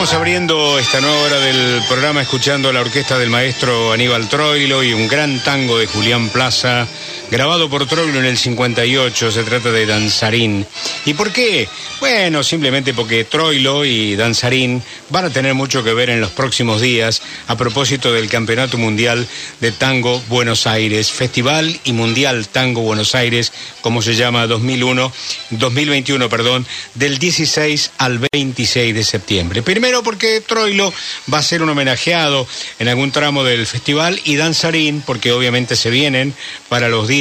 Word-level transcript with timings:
Estamos 0.00 0.16
abriendo 0.16 0.78
esta 0.78 0.98
nueva 1.02 1.20
hora 1.24 1.40
del 1.40 1.82
programa 1.86 2.22
escuchando 2.22 2.72
la 2.72 2.80
orquesta 2.80 3.18
del 3.18 3.28
maestro 3.28 3.92
Aníbal 3.92 4.30
Troilo 4.30 4.82
y 4.82 4.94
un 4.94 5.06
gran 5.06 5.44
tango 5.44 5.76
de 5.76 5.86
Julián 5.86 6.30
Plaza, 6.30 6.88
grabado 7.30 7.70
por 7.70 7.86
Troilo 7.86 8.18
en 8.18 8.24
el 8.24 8.36
58, 8.36 9.30
se 9.30 9.44
trata 9.44 9.70
de 9.70 9.86
Danzarín. 9.86 10.66
¿Y 11.06 11.14
por 11.14 11.32
qué? 11.32 11.68
Bueno, 12.00 12.42
simplemente 12.42 12.92
porque 12.92 13.24
Troilo 13.24 13.84
y 13.84 14.16
Danzarín 14.16 14.82
van 15.10 15.26
a 15.26 15.30
tener 15.30 15.54
mucho 15.54 15.84
que 15.84 15.94
ver 15.94 16.10
en 16.10 16.20
los 16.20 16.30
próximos 16.30 16.80
días 16.80 17.22
a 17.46 17.56
propósito 17.56 18.12
del 18.12 18.28
Campeonato 18.28 18.78
Mundial 18.78 19.28
de 19.60 19.70
Tango 19.70 20.20
Buenos 20.28 20.66
Aires, 20.66 21.10
Festival 21.10 21.78
y 21.84 21.92
Mundial 21.92 22.48
Tango 22.48 22.80
Buenos 22.82 23.14
Aires, 23.14 23.52
como 23.80 24.02
se 24.02 24.16
llama 24.16 24.48
2001, 24.48 25.12
2021, 25.50 26.28
perdón, 26.28 26.66
del 26.94 27.18
16 27.18 27.92
al 27.98 28.20
26 28.32 28.94
de 28.94 29.04
septiembre. 29.04 29.62
Primero 29.62 30.02
porque 30.02 30.40
Troilo 30.40 30.92
va 31.32 31.38
a 31.38 31.42
ser 31.42 31.62
un 31.62 31.68
homenajeado 31.68 32.46
en 32.80 32.88
algún 32.88 33.12
tramo 33.12 33.44
del 33.44 33.66
festival 33.66 34.20
y 34.24 34.34
Danzarín 34.34 35.02
porque 35.06 35.32
obviamente 35.32 35.76
se 35.76 35.90
vienen 35.90 36.34
para 36.68 36.88
los 36.88 37.06
días 37.06 37.19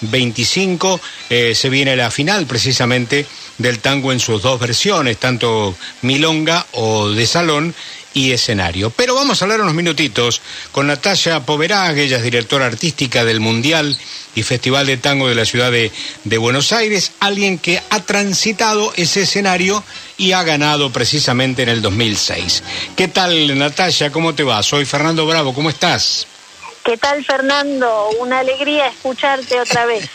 25, 0.00 1.00
eh, 1.30 1.54
se 1.54 1.68
viene 1.68 1.96
la 1.96 2.10
final 2.10 2.46
precisamente 2.46 3.26
del 3.58 3.78
tango 3.78 4.12
en 4.12 4.20
sus 4.20 4.42
dos 4.42 4.58
versiones, 4.60 5.18
tanto 5.18 5.74
milonga 6.02 6.66
o 6.72 7.10
de 7.10 7.26
salón 7.26 7.74
y 8.14 8.32
escenario. 8.32 8.90
Pero 8.90 9.14
vamos 9.14 9.40
a 9.40 9.44
hablar 9.44 9.60
unos 9.60 9.74
minutitos 9.74 10.40
con 10.70 10.86
Natalia 10.86 11.40
Poverag, 11.40 11.98
ella 11.98 12.18
es 12.18 12.22
directora 12.22 12.66
artística 12.66 13.24
del 13.24 13.40
Mundial 13.40 13.98
y 14.34 14.42
Festival 14.42 14.86
de 14.86 14.96
Tango 14.96 15.28
de 15.28 15.34
la 15.34 15.44
ciudad 15.44 15.70
de, 15.70 15.92
de, 16.24 16.38
Buenos 16.38 16.72
Aires, 16.72 17.12
alguien 17.20 17.58
que 17.58 17.82
ha 17.90 18.00
transitado 18.00 18.92
ese 18.96 19.22
escenario 19.22 19.82
y 20.16 20.32
ha 20.32 20.42
ganado 20.42 20.92
precisamente 20.92 21.62
en 21.62 21.68
el 21.68 21.82
2006. 21.82 22.62
¿Qué 22.96 23.08
tal, 23.08 23.58
Natalia? 23.58 24.10
¿Cómo 24.10 24.34
te 24.34 24.42
va? 24.42 24.62
Soy 24.62 24.84
Fernando 24.84 25.26
Bravo, 25.26 25.54
¿cómo 25.54 25.70
estás? 25.70 26.26
¿Qué 26.84 26.96
tal, 26.96 27.24
Fernando? 27.24 28.10
Una 28.18 28.40
alegría 28.40 28.88
escucharte 28.88 29.60
otra 29.60 29.86
vez. 29.86 30.08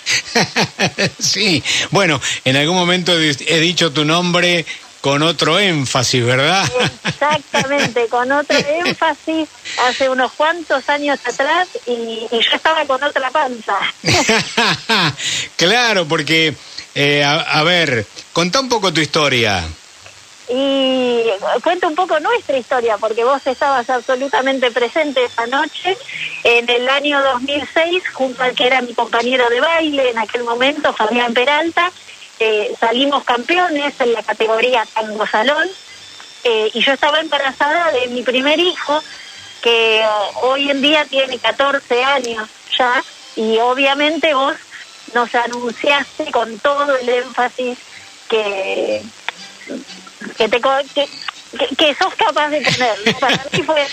sí, 1.19 1.63
bueno, 1.91 2.19
en 2.43 2.57
algún 2.57 2.75
momento 2.75 3.13
he 3.17 3.59
dicho 3.59 3.91
tu 3.91 4.03
nombre 4.03 4.65
con 5.01 5.23
otro 5.23 5.57
énfasis, 5.59 6.25
¿verdad? 6.25 6.69
Exactamente, 7.05 8.07
con 8.07 8.29
otro 8.31 8.57
énfasis 8.85 9.47
hace 9.85 10.09
unos 10.09 10.33
cuantos 10.33 10.89
años 10.89 11.19
atrás 11.23 11.69
y, 11.85 12.27
y 12.29 12.29
yo 12.31 12.51
estaba 12.53 12.85
con 12.85 13.01
otra 13.01 13.31
panza. 13.31 13.77
claro, 15.55 16.05
porque, 16.07 16.53
eh, 16.95 17.23
a, 17.23 17.35
a, 17.35 17.63
ver, 17.63 18.05
contá 18.33 18.59
un 18.59 18.67
poco 18.67 18.91
tu 18.91 18.99
historia. 18.99 19.63
Y 20.49 21.25
cuenta 21.61 21.87
un 21.87 21.95
poco 21.95 22.19
nuestra 22.19 22.57
historia, 22.57 22.97
porque 22.97 23.23
vos 23.23 23.45
estabas 23.45 23.89
absolutamente 23.89 24.71
presente 24.71 25.25
esa 25.25 25.45
noche 25.47 25.97
en 26.43 26.69
el 26.69 26.87
año 26.87 27.21
2006, 27.21 28.03
junto 28.13 28.43
al 28.43 28.55
que 28.55 28.67
era 28.67 28.81
mi 28.81 28.93
compañero 28.93 29.49
de 29.49 29.59
baile 29.59 30.11
en 30.11 30.17
aquel 30.17 30.43
momento, 30.43 30.93
Fabián 30.93 31.33
Peralta, 31.33 31.91
eh, 32.39 32.73
salimos 32.79 33.23
campeones 33.23 33.93
en 33.99 34.13
la 34.13 34.23
categoría 34.23 34.85
Tango 34.93 35.25
Salón. 35.27 35.67
Eh, 36.43 36.71
y 36.73 36.79
yo 36.79 36.93
estaba 36.93 37.19
embarazada 37.19 37.91
de 37.91 38.07
mi 38.07 38.21
primer 38.21 38.59
hijo 38.59 39.03
que 39.61 40.05
hoy 40.43 40.69
en 40.69 40.81
día 40.81 41.03
tiene 41.05 41.39
14 41.39 42.03
años 42.03 42.47
ya 42.77 43.03
y 43.35 43.57
obviamente 43.57 44.33
vos 44.33 44.55
nos 45.13 45.33
anunciaste 45.35 46.31
con 46.31 46.59
todo 46.59 46.95
el 46.95 47.09
énfasis 47.09 47.77
que 48.29 49.01
que 50.37 50.49
te 50.49 50.61
que, 50.61 51.75
que, 51.75 51.95
sos 51.95 52.13
capaz 52.15 52.49
de 52.49 52.61
tener 52.61 53.15
para 53.19 53.43
mí 53.51 53.63
fue 53.63 53.87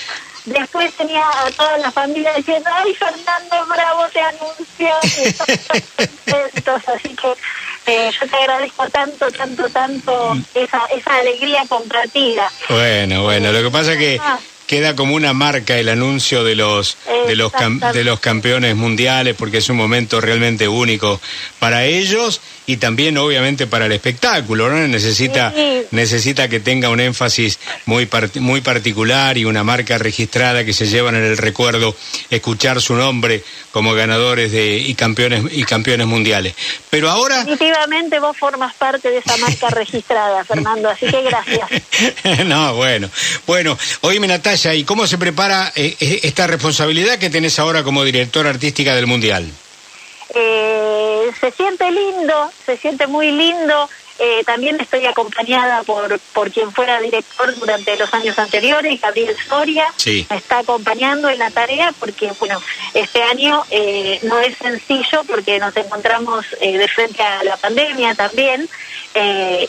después 0.44 0.92
tenía 0.94 1.26
a 1.26 1.50
toda 1.50 1.78
la 1.78 1.90
familia 1.90 2.34
diciendo 2.34 2.68
ay 2.72 2.94
Fernando 2.94 3.66
Bravo 3.66 4.06
te 4.12 4.20
anunció 4.20 4.94
entonces 6.54 6.88
así 6.88 7.14
que 7.14 7.34
eh, 7.86 8.10
yo 8.18 8.26
te 8.26 8.36
agradezco 8.36 8.88
tanto, 8.88 9.30
tanto, 9.30 9.68
tanto 9.68 10.36
esa, 10.54 10.86
esa 10.86 11.16
alegría 11.16 11.64
compartida. 11.68 12.50
Bueno, 12.70 13.24
bueno, 13.24 13.52
lo 13.52 13.62
que 13.62 13.70
pasa 13.70 13.92
es 13.92 13.98
que 13.98 14.18
ah. 14.22 14.38
Queda 14.66 14.96
como 14.96 15.14
una 15.14 15.32
marca 15.32 15.78
el 15.78 15.88
anuncio 15.88 16.44
de 16.44 16.54
los 16.54 16.96
de 17.26 17.36
los 17.36 17.52
de 17.92 18.04
los 18.04 18.20
campeones 18.20 18.76
mundiales 18.76 19.34
porque 19.36 19.58
es 19.58 19.68
un 19.68 19.76
momento 19.76 20.20
realmente 20.20 20.68
único 20.68 21.20
para 21.58 21.84
ellos 21.84 22.40
y 22.66 22.78
también 22.78 23.18
obviamente 23.18 23.66
para 23.66 23.86
el 23.86 23.92
espectáculo, 23.92 24.70
¿no? 24.70 24.76
Necesita, 24.88 25.52
necesita 25.90 26.48
que 26.48 26.60
tenga 26.60 26.88
un 26.88 27.00
énfasis 27.00 27.58
muy, 27.84 28.08
muy 28.36 28.60
particular 28.62 29.36
y 29.36 29.44
una 29.44 29.64
marca 29.64 29.98
registrada 29.98 30.64
que 30.64 30.72
se 30.72 30.86
llevan 30.86 31.14
en 31.14 31.24
el 31.24 31.36
recuerdo 31.36 31.94
escuchar 32.30 32.80
su 32.80 32.94
nombre 32.94 33.44
como 33.70 33.92
ganadores 33.92 34.52
de, 34.52 34.78
y 34.78 34.94
campeones 34.94 35.44
y 35.52 35.64
campeones 35.64 36.06
mundiales. 36.06 36.54
Pero 36.88 37.10
ahora 37.10 37.44
definitivamente 37.44 38.18
vos 38.18 38.36
formas 38.36 38.74
parte 38.74 39.10
de 39.10 39.18
esa 39.18 39.36
marca 39.36 39.68
registrada, 39.68 40.44
Fernando, 40.44 40.88
así 40.88 41.06
que 41.06 41.22
gracias. 41.22 41.68
no, 42.46 42.74
bueno. 42.76 43.10
Bueno, 43.46 43.76
oíme 44.02 44.26
Natalia, 44.26 44.53
¿y 44.54 44.84
cómo 44.84 45.06
se 45.06 45.18
prepara 45.18 45.72
eh, 45.74 45.96
eh, 45.98 46.20
esta 46.22 46.46
responsabilidad 46.46 47.18
que 47.18 47.28
tenés 47.28 47.58
ahora 47.58 47.82
como 47.82 48.04
directora 48.04 48.50
artística 48.50 48.94
del 48.94 49.06
Mundial? 49.06 49.50
Eh, 50.32 51.30
se 51.40 51.50
siente 51.50 51.90
lindo, 51.90 52.50
se 52.64 52.76
siente 52.76 53.06
muy 53.08 53.32
lindo. 53.32 53.88
Eh, 54.20 54.44
también 54.46 54.80
estoy 54.80 55.04
acompañada 55.06 55.82
por, 55.82 56.20
por 56.32 56.52
quien 56.52 56.70
fuera 56.70 57.00
director 57.00 57.52
durante 57.58 57.96
los 57.96 58.14
años 58.14 58.38
anteriores, 58.38 59.00
Gabriel 59.00 59.36
Soria. 59.48 59.86
Me 60.06 60.36
está 60.36 60.60
acompañando 60.60 61.28
en 61.28 61.40
la 61.40 61.50
tarea 61.50 61.92
porque, 61.98 62.30
bueno, 62.38 62.62
este 62.94 63.22
año 63.24 63.64
eh, 63.70 64.20
no 64.22 64.38
es 64.38 64.56
sencillo 64.56 65.24
porque 65.26 65.58
nos 65.58 65.76
encontramos 65.76 66.46
eh, 66.60 66.78
de 66.78 66.86
frente 66.86 67.22
a 67.24 67.42
la 67.42 67.56
pandemia 67.56 68.14
también 68.14 68.68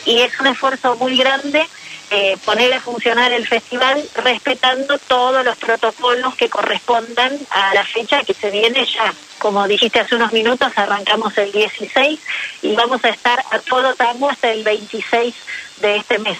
y 0.06 0.20
es 0.22 0.40
un 0.40 0.48
esfuerzo 0.48 0.96
muy 0.96 1.16
grande 1.16 1.64
eh, 2.10 2.36
poner 2.44 2.72
a 2.72 2.80
funcionar 2.80 3.32
el 3.32 3.46
festival 3.46 4.02
respetando 4.14 4.96
todos 4.98 5.44
los 5.44 5.56
protocolos 5.56 6.36
que 6.36 6.48
correspondan 6.48 7.36
a 7.50 7.74
la 7.74 7.84
fecha 7.84 8.22
que 8.22 8.32
se 8.32 8.50
viene 8.50 8.86
ya. 8.86 9.12
Como 9.38 9.66
dijiste 9.66 10.00
hace 10.00 10.14
unos 10.14 10.32
minutos, 10.32 10.72
arrancamos 10.76 11.36
el 11.36 11.50
16 11.50 12.20
y 12.62 12.74
vamos 12.74 13.04
a 13.04 13.08
estar 13.08 13.42
a 13.50 13.58
todo 13.58 13.94
tango 13.94 14.30
hasta 14.30 14.52
el 14.52 14.62
26 14.62 15.34
de 15.80 15.96
este 15.96 16.18
mes. 16.18 16.38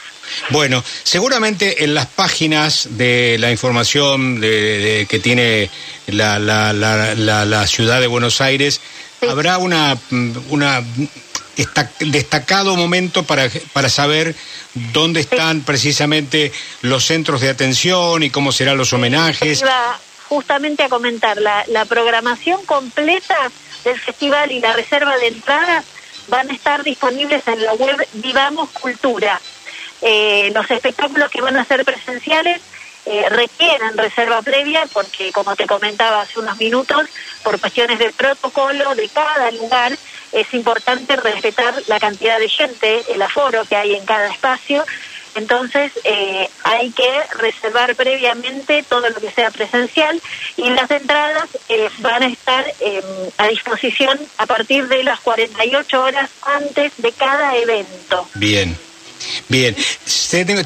Bueno, 0.51 0.83
seguramente 1.03 1.85
en 1.85 1.95
las 1.95 2.07
páginas 2.07 2.89
de 2.93 3.37
la 3.39 3.51
información 3.51 4.41
de, 4.41 5.07
que 5.09 5.19
tiene 5.19 5.71
la, 6.07 6.39
la, 6.39 6.73
la, 6.73 7.45
la, 7.45 7.67
ciudad 7.67 8.01
de 8.01 8.07
Buenos 8.07 8.41
Aires 8.41 8.81
habrá 9.29 9.59
una, 9.59 9.97
una 10.51 10.83
destacado 12.01 12.77
momento 12.77 13.25
para, 13.25 13.49
para 13.73 13.89
saber 13.89 14.35
dónde 14.93 15.21
están 15.21 15.63
precisamente 15.63 16.53
los 16.83 17.05
centros 17.05 17.41
de 17.41 17.49
atención 17.49 18.23
y 18.23 18.31
cómo 18.31 18.53
serán 18.53 18.77
los 18.77 18.93
homenajes. 18.93 19.61
Iba 19.61 19.99
justamente 20.29 20.83
a 20.83 20.89
comentar, 20.89 21.39
la, 21.39 21.65
la 21.69 21.85
programación 21.85 22.65
completa 22.67 23.51
del 23.85 23.99
festival 23.99 24.53
y 24.53 24.61
la 24.61 24.73
reserva 24.73 25.17
de 25.17 25.29
entradas 25.29 25.85
van 26.29 26.51
a 26.51 26.55
estar 26.55 26.83
disponibles 26.83 27.47
en 27.47 27.63
la 27.65 27.75
web 27.75 28.07
Vivamos 28.15 28.71
Cultura. 28.71 29.41
Eh, 30.03 30.51
los 30.55 30.71
espectáculos 30.71 31.31
que 31.31 31.41
van 31.41 31.57
a 31.57 31.65
ser 31.65 31.85
presenciales 31.85 32.61
eh, 33.07 33.29
requieren 33.29 33.97
reserva 33.97 34.43
previa 34.43 34.85
porque, 34.93 35.31
como 35.33 35.55
te 35.55 35.67
comentaba 35.67 36.23
hace 36.23 36.41
unos 36.41 36.59
minutos, 36.59 37.09
por 37.45 37.61
cuestiones 37.61 38.01
de 38.01 38.13
protocolo 38.13 38.95
de 38.97 39.09
cada 39.09 39.51
lugar, 39.53 39.97
es 40.33 40.53
importante 40.53 41.15
respetar 41.17 41.75
la 41.87 42.01
cantidad 42.01 42.39
de 42.39 42.49
gente, 42.49 43.05
el 43.09 43.23
aforo 43.23 43.65
que 43.65 43.77
hay 43.77 43.95
en 43.95 44.05
cada 44.05 44.29
espacio. 44.29 44.85
Entonces 45.37 45.93
eh, 46.03 46.49
hay 46.65 46.91
que 46.91 47.11
reservar 47.39 47.95
previamente 47.95 48.83
todo 48.89 49.09
lo 49.09 49.21
que 49.21 49.31
sea 49.31 49.51
presencial 49.51 50.21
y 50.57 50.71
las 50.71 50.91
entradas 50.91 51.49
eh, 51.69 51.89
van 51.99 52.23
a 52.23 52.27
estar 52.27 52.65
em, 52.81 53.05
a 53.37 53.47
disposición 53.49 54.19
a 54.39 54.47
partir 54.47 54.89
de 54.89 55.05
las 55.05 55.21
48 55.21 56.03
horas 56.03 56.31
antes 56.43 56.93
de 56.97 57.13
cada 57.13 57.55
evento. 57.57 58.27
Bien. 58.35 58.86
Bien, 59.49 59.77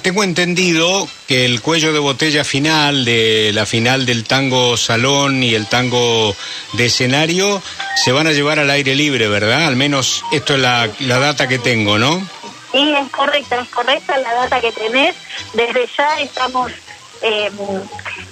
tengo 0.02 0.24
entendido 0.24 1.08
que 1.26 1.44
el 1.44 1.60
cuello 1.60 1.92
de 1.92 1.98
botella 1.98 2.44
final 2.44 3.04
de 3.04 3.50
la 3.52 3.66
final 3.66 4.06
del 4.06 4.24
tango 4.24 4.76
salón 4.76 5.42
y 5.42 5.54
el 5.54 5.66
tango 5.66 6.34
de 6.72 6.86
escenario 6.86 7.62
se 7.96 8.12
van 8.12 8.26
a 8.26 8.32
llevar 8.32 8.58
al 8.58 8.70
aire 8.70 8.94
libre, 8.94 9.28
¿verdad? 9.28 9.66
Al 9.66 9.76
menos 9.76 10.24
esto 10.32 10.54
es 10.54 10.60
la, 10.60 10.88
data 10.98 11.46
que 11.46 11.58
tengo, 11.58 11.98
¿no? 11.98 12.26
Sí, 12.72 12.94
es 12.96 13.10
correcta, 13.10 13.60
es 13.60 13.68
correcta 13.68 14.16
la 14.18 14.32
data 14.34 14.60
que 14.60 14.72
tenés. 14.72 15.14
Desde 15.52 15.88
ya 15.96 16.20
estamos 16.20 16.72
em, 17.20 17.52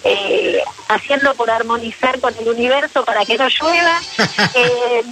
eh, 0.05 0.63
haciendo 0.89 1.35
por 1.35 1.51
armonizar 1.51 2.19
con 2.21 2.35
el 2.39 2.49
universo 2.49 3.05
para 3.05 3.25
que 3.25 3.37
no 3.37 3.49
llueva. 3.49 4.01
eh, 4.55 5.03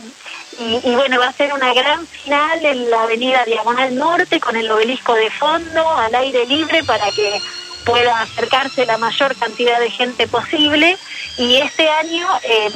y, 0.59 0.95
bueno, 0.95 1.19
va 1.19 1.29
a 1.29 1.33
ser 1.33 1.53
una 1.53 1.75
gran 1.75 2.07
final 2.07 2.65
en 2.65 2.91
la 2.91 3.03
avenida 3.03 3.45
Diagonal 3.45 3.95
Norte 3.95 4.41
con 4.41 4.57
el 4.57 4.71
obelisco 4.71 5.15
de 5.15 5.31
fondo, 5.31 5.89
al 5.91 6.15
aire 6.15 6.47
libre, 6.47 6.83
para 6.85 7.11
que 7.11 7.41
pueda 7.85 8.21
acercarse 8.21 8.85
la 8.85 8.99
mayor 8.99 9.37
cantidad 9.37 9.79
de 9.79 9.91
gente 9.91 10.27
posible 10.27 10.99
y 11.39 11.57
este 11.57 11.89
año, 11.89 12.27
em, 12.43 12.73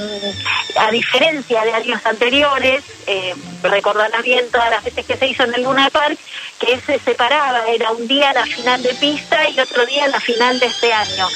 a 0.77 0.91
diferencia 0.91 1.63
de 1.65 1.73
años 1.73 2.01
anteriores, 2.05 2.85
eh, 3.07 3.35
recordarás 3.63 4.23
bien 4.23 4.45
todas 4.53 4.71
las 4.71 4.85
veces 4.85 5.07
que 5.07 5.17
se 5.17 5.27
hizo 5.27 5.45
en 5.45 5.55
el 5.55 5.63
Luna 5.63 5.89
Park, 5.91 6.19
que 6.59 6.79
se 6.81 6.99
separaba, 6.99 7.67
era 7.69 7.91
un 7.91 8.07
día 8.07 8.33
la 8.35 8.45
final 8.45 8.83
de 8.83 8.95
pista 8.95 9.49
y 9.49 9.59
otro 9.59 9.87
día 9.87 10.07
la 10.09 10.21
final 10.21 10.61
de 10.61 10.67
este 10.67 10.93
año, 10.93 11.27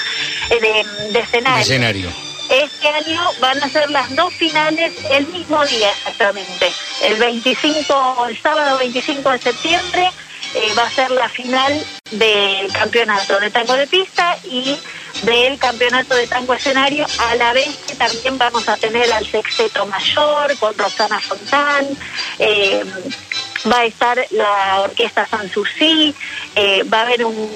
eh, 0.51 0.85
de, 1.11 1.19
escenario. 1.19 2.13
Este 2.49 2.89
año 2.89 3.21
van 3.41 3.63
a 3.63 3.69
ser 3.69 3.91
las 3.91 4.15
dos 4.15 4.33
finales 4.35 4.93
el 5.11 5.27
mismo 5.29 5.65
día 5.67 5.91
exactamente, 5.91 6.71
el 7.03 7.17
25, 7.17 8.27
el 8.29 8.39
sábado 8.41 8.79
25 8.79 9.31
de 9.31 9.39
septiembre 9.39 10.11
eh, 10.55 10.73
va 10.79 10.85
a 10.85 10.91
ser 10.91 11.11
la 11.11 11.29
final 11.29 11.85
del 12.13 12.73
campeonato 12.73 13.41
de 13.41 13.51
tango 13.51 13.75
de 13.75 13.87
pista 13.89 14.37
y 14.45 14.79
del 15.23 15.59
campeonato 15.59 16.15
de 16.15 16.27
tango 16.27 16.55
escenario, 16.55 17.07
a 17.19 17.35
la 17.35 17.53
vez 17.53 17.77
que 17.87 17.97
también 17.97 18.39
vamos 18.39 18.69
a 18.69 18.77
tener 18.77 19.13
al 19.13 19.27
sexteto 19.27 19.87
mayor 19.87 20.57
con 20.59 20.77
Rosana 20.77 21.19
Fontán, 21.21 21.87
eh, 22.39 22.85
va 23.71 23.79
a 23.79 23.85
estar 23.85 24.25
la 24.31 24.83
orquesta 24.83 25.27
Sanssouci, 25.27 26.15
eh, 26.55 26.83
va 26.85 26.99
a 26.99 27.03
haber 27.03 27.25
un 27.25 27.51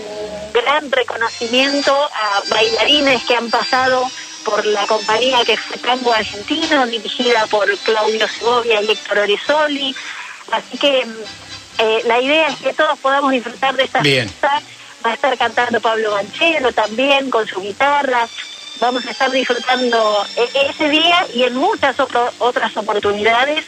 gran 0.52 0.90
reconocimiento 0.90 1.92
a 1.92 2.42
bailarines 2.50 3.22
que 3.24 3.36
han 3.36 3.50
pasado 3.50 4.10
por 4.44 4.64
la 4.66 4.86
compañía 4.86 5.44
que 5.44 5.56
fue 5.56 5.76
Tango 5.78 6.12
Argentino, 6.12 6.86
dirigida 6.86 7.46
por 7.46 7.66
Claudio 7.78 8.26
Segovia 8.28 8.82
y 8.82 8.90
Héctor 8.90 9.18
Orizoli. 9.18 9.94
Así 10.52 10.78
que 10.78 11.06
eh, 11.78 12.02
la 12.06 12.20
idea 12.20 12.48
es 12.48 12.56
que 12.56 12.74
todos 12.74 12.98
podamos 12.98 13.32
disfrutar 13.32 13.76
de 13.76 13.84
esta 13.84 14.02
fiesta. 14.02 14.62
Va 15.04 15.10
a 15.10 15.14
estar 15.14 15.36
cantando 15.38 15.80
Pablo 15.80 16.12
Banchero 16.12 16.72
también 16.72 17.30
con 17.30 17.46
su 17.46 17.60
guitarra. 17.60 18.28
Vamos 18.80 19.06
a 19.06 19.10
estar 19.10 19.30
disfrutando 19.30 20.26
e-, 20.36 20.70
ese 20.70 20.88
día 20.88 21.26
y 21.34 21.44
en 21.44 21.54
muchas 21.54 21.96
otras 22.00 22.76
oportunidades 22.76 23.64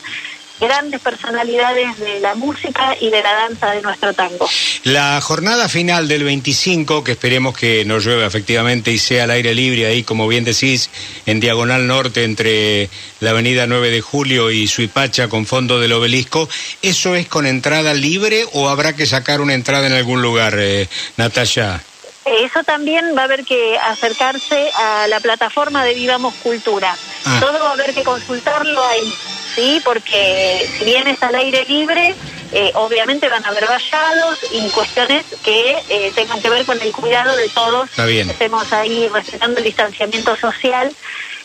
grandes 0.61 1.01
personalidades 1.01 1.99
de 1.99 2.21
la 2.21 2.35
música 2.35 2.97
y 3.01 3.11
de 3.11 3.23
la 3.23 3.33
danza 3.33 3.71
de 3.71 3.83
nuestro 3.83 4.13
tango. 4.13 4.49
La 4.85 5.21
jornada 5.21 5.69
final 5.69 6.07
del 6.07 6.25
25, 6.25 7.03
que 7.03 7.13
esperemos 7.13 7.57
que 7.57 7.85
no 7.85 7.99
llueva 7.99 8.27
efectivamente 8.27 8.93
y 8.93 8.99
sea 8.99 9.25
al 9.25 9.31
aire 9.31 9.55
libre 9.55 9.87
ahí, 9.87 10.03
como 10.03 10.29
bien 10.29 10.45
decís, 10.45 10.91
en 11.27 11.41
diagonal 11.41 11.87
norte 11.87 12.25
entre 12.25 12.91
la 13.21 13.31
avenida 13.31 13.67
9 13.67 13.91
de 13.91 14.01
Julio 14.01 14.51
y 14.51 14.69
Suipacha 14.69 15.29
con 15.29 15.47
fondo 15.47 15.81
del 15.81 15.93
obelisco, 15.93 16.49
¿eso 16.83 17.15
es 17.17 17.27
con 17.27 17.47
entrada 17.47 17.95
libre 17.95 18.45
o 18.53 18.69
habrá 18.69 18.95
que 18.95 19.07
sacar 19.07 19.41
una 19.41 19.55
entrada 19.55 19.87
en 19.87 19.95
algún 19.95 20.23
lugar, 20.23 20.55
eh, 20.59 20.89
Natalia? 21.17 21.83
Eso 22.25 22.63
también 22.65 23.17
va 23.17 23.23
a 23.23 23.25
haber 23.25 23.45
que 23.45 23.79
acercarse 23.79 24.71
a 24.77 25.07
la 25.09 25.21
plataforma 25.21 25.85
de 25.85 25.95
Vivamos 25.95 26.35
Cultura. 26.43 26.95
Ah. 27.25 27.39
Todo 27.41 27.59
va 27.59 27.71
a 27.71 27.73
haber 27.73 27.95
que 27.95 28.05
consultarlo 28.05 28.85
ahí. 28.85 29.13
¿Sí? 29.55 29.81
Porque 29.85 30.69
si 30.79 30.85
bien 30.85 31.07
es 31.09 31.23
al 31.23 31.35
aire 31.35 31.65
libre, 31.69 32.15
eh, 32.53 32.73
obviamente 32.75 33.29
van 33.29 33.45
a 33.45 33.49
haber 33.49 33.67
vallados 33.67 34.39
y 34.53 34.69
cuestiones 34.71 35.25
que 35.45 35.77
eh, 35.89 36.13
tengan 36.15 36.41
que 36.41 36.51
ver 36.51 36.65
con 36.65 36.81
el 36.81 36.93
cuidado 36.93 37.37
de 37.37 37.49
todos. 37.49 37.89
Está 37.91 38.07
bien. 38.07 38.29
Estemos 38.29 38.73
ahí 38.73 39.09
respetando 39.09 39.59
el 39.59 39.65
distanciamiento 39.65 40.37
social 40.37 40.91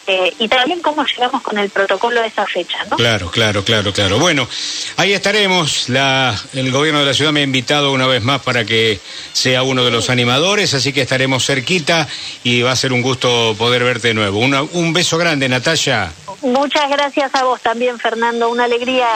eh, 0.07 0.33
y 0.37 0.47
también 0.47 0.81
cómo 0.81 1.03
llegamos 1.03 1.41
con 1.41 1.57
el 1.57 1.69
protocolo 1.69 2.21
de 2.21 2.27
esa 2.27 2.45
fecha, 2.45 2.77
¿no? 2.89 2.95
Claro, 2.95 3.31
claro, 3.31 3.63
claro, 3.63 3.91
claro. 3.91 4.19
Bueno, 4.19 4.47
ahí 4.97 5.13
estaremos. 5.13 5.89
La, 5.89 6.39
el 6.53 6.71
gobierno 6.71 6.99
de 6.99 7.07
la 7.07 7.13
ciudad 7.13 7.31
me 7.31 7.39
ha 7.39 7.43
invitado 7.43 7.91
una 7.91 8.05
vez 8.05 8.23
más 8.23 8.41
para 8.41 8.65
que 8.65 8.99
sea 9.33 9.63
uno 9.63 9.83
de 9.83 9.91
los 9.91 10.09
animadores, 10.09 10.73
así 10.73 10.93
que 10.93 11.01
estaremos 11.01 11.45
cerquita 11.45 12.07
y 12.43 12.61
va 12.61 12.71
a 12.71 12.75
ser 12.75 12.93
un 12.93 13.01
gusto 13.01 13.55
poder 13.57 13.83
verte 13.83 14.09
de 14.09 14.13
nuevo. 14.13 14.39
un 14.39 14.93
beso 14.93 15.17
grande, 15.17 15.49
Natalia. 15.49 16.11
Muchas 16.45 16.89
gracias 16.89 17.33
a 17.33 17.43
vos 17.43 17.59
también, 17.61 17.97
Fernando. 17.97 18.49
Una 18.49 18.65
alegría 18.65 19.07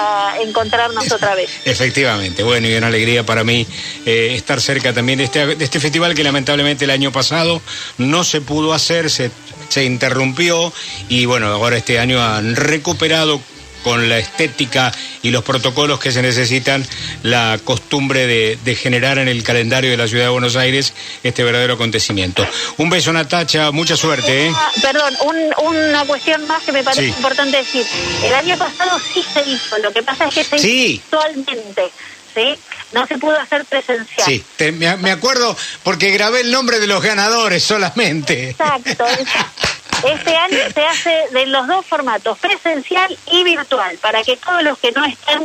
encontrarnos 0.42 1.12
otra 1.12 1.36
vez. 1.36 1.50
Efectivamente, 1.64 2.44
bueno, 2.44 2.68
y 2.68 2.76
una 2.76 2.88
alegría 2.88 3.24
para 3.24 3.44
mí 3.44 3.68
eh, 4.06 4.34
estar 4.36 4.60
cerca 4.60 4.94
también 4.94 5.20
de 5.20 5.26
este, 5.26 5.56
de 5.56 5.64
este 5.64 5.80
festival 5.80 6.16
que 6.16 6.24
lamentablemente 6.24 6.86
el 6.86 6.92
año 6.92 7.12
pasado 7.12 7.62
no 8.00 8.24
se 8.24 8.42
pudo 8.42 8.74
hacer, 8.74 9.10
se 9.10 9.30
se 9.70 9.86
interrumpió 9.86 10.74
y 11.08 11.26
bueno, 11.26 11.48
ahora 11.48 11.78
este 11.78 12.00
año 12.00 12.22
han 12.22 12.56
recuperado 12.56 13.40
con 13.84 14.10
la 14.10 14.18
estética 14.18 14.92
y 15.22 15.31
los 15.31 15.44
protocolos 15.44 16.00
que 16.00 16.12
se 16.12 16.22
necesitan, 16.22 16.86
la 17.24 17.60
costumbre 17.64 18.28
de, 18.28 18.76
generar 18.76 19.18
en 19.18 19.28
el 19.28 19.44
calendario 19.44 19.92
de 19.92 19.98
la 19.98 20.08
ciudad 20.08 20.26
de 20.26 20.30
Buenos 20.30 20.56
Aires 20.56 20.94
este 21.24 21.44
verdadero 21.44 21.74
acontecimiento. 21.74 22.48
Un 22.78 22.90
beso, 22.90 23.12
Natacha, 23.12 23.72
mucha 23.72 23.98
suerte. 23.98 24.48
¿eh? 24.48 24.54
Perdón, 24.81 25.16
una 25.58 26.06
cuestión 26.06 26.46
más 26.48 26.64
que 26.64 26.72
me 26.72 26.84
parece 26.84 27.08
importante 27.08 27.58
decir. 27.58 27.86
El 28.24 28.34
año 28.34 28.58
pasado 28.58 29.00
sí 29.14 29.24
se 29.34 29.42
hizo, 29.50 29.78
lo 29.80 29.92
que 29.92 30.04
pasa 30.04 30.28
es 30.28 30.34
que 30.34 30.44
se 30.44 30.56
hizo 30.58 31.00
virtualmente. 31.10 31.92
¿Sí? 32.34 32.56
No 32.92 33.06
se 33.08 33.18
pudo 33.18 33.38
hacer 33.40 33.66
presencial. 33.66 34.26
Sí, 34.26 34.44
me, 34.72 35.12
acuerdo 35.12 35.56
porque 35.84 36.12
grabé 36.12 36.42
el 36.42 36.52
nombre 36.52 36.80
de 36.80 36.88
los 36.88 37.04
ganadores 37.04 37.64
solamente. 37.64 38.52
Exacto, 38.52 39.06
exacto. 39.08 39.68
Este 40.04 40.36
año 40.36 40.57
se 40.74 40.86
hace 40.86 41.25
de 41.31 41.46
los 41.48 41.68
dos 41.68 41.86
formatos, 41.86 42.38
presencial 42.40 43.18
y 43.31 43.44
virtual, 43.44 43.98
para 43.98 44.24
que 44.24 44.38
todos 44.38 44.63
los 44.63 44.78
que 44.78 44.92
no 44.92 45.04
están 45.06 45.44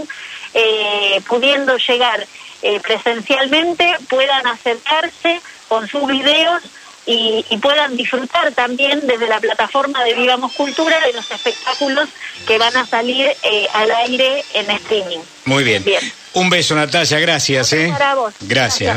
eh, 0.55 1.21
pudiendo 1.27 1.77
llegar 1.77 2.27
eh, 2.63 2.81
presencialmente 2.81 3.97
puedan 4.09 4.47
acercarse 4.47 5.41
con 5.69 5.89
sus 5.89 6.07
videos 6.07 6.63
y, 7.07 7.45
puedan 7.61 7.97
disfrutar 7.97 8.53
también 8.53 9.07
desde 9.07 9.27
la 9.27 9.41
plataforma 9.41 10.03
de 10.05 10.15
Vivamos 10.15 10.53
Cultura 10.53 10.99
de 11.01 11.13
los 11.13 11.31
espectáculos 11.31 12.09
que 12.47 12.59
van 12.59 12.77
a 12.77 12.87
salir 12.87 13.27
eh, 13.43 13.67
al 13.75 13.91
aire 13.91 14.45
en 14.55 14.71
streaming. 14.71 15.19
Muy 15.45 15.65
bien. 15.65 15.85
bien. 15.85 16.01
Un 16.33 16.51
beso, 16.51 16.75
Natalia, 16.75 17.21
gracias. 17.21 17.75
Para 17.93 18.15
vos. 18.15 18.35
gracias. 18.41 18.97